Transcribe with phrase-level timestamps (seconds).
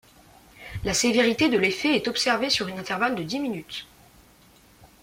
[0.83, 3.85] La sévérité de l'effet est observée sur un intervalle de dix minutes.